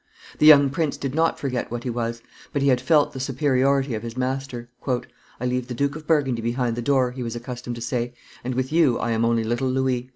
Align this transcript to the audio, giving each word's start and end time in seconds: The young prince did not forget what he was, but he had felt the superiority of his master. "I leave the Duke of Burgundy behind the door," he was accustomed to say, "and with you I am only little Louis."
The 0.39 0.47
young 0.47 0.71
prince 0.71 0.97
did 0.97 1.13
not 1.13 1.37
forget 1.37 1.69
what 1.69 1.83
he 1.83 1.91
was, 1.91 2.23
but 2.51 2.63
he 2.63 2.69
had 2.69 2.81
felt 2.81 3.13
the 3.13 3.19
superiority 3.19 3.93
of 3.93 4.01
his 4.01 4.17
master. 4.17 4.67
"I 5.39 5.45
leave 5.45 5.67
the 5.67 5.75
Duke 5.75 5.95
of 5.95 6.07
Burgundy 6.07 6.41
behind 6.41 6.75
the 6.75 6.81
door," 6.81 7.11
he 7.11 7.21
was 7.21 7.35
accustomed 7.35 7.75
to 7.75 7.83
say, 7.83 8.15
"and 8.43 8.55
with 8.55 8.73
you 8.73 8.97
I 8.97 9.11
am 9.11 9.23
only 9.23 9.43
little 9.43 9.69
Louis." 9.69 10.09